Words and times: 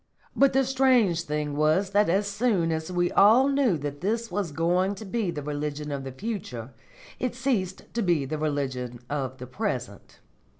But 0.35 0.53
the 0.53 0.63
strange 0.65 1.21
thing 1.25 1.55
was 1.55 1.91
that 1.91 2.09
as 2.09 2.25
soon 2.27 2.71
as 2.71 2.91
we 2.91 3.11
all 3.11 3.47
knew 3.47 3.77
that 3.77 4.01
this 4.01 4.31
was 4.31 4.51
going 4.51 4.95
to 4.95 5.05
be 5.05 5.29
the 5.29 5.43
religion 5.43 5.91
of 5.91 6.03
the 6.03 6.11
future 6.11 6.71
it 7.19 7.35
ceased 7.35 7.83
to 7.93 8.01
be 8.01 8.25
the 8.25 8.39
religion 8.39 9.01
of 9.11 9.37
the 9.37 9.45
present. 9.45 10.17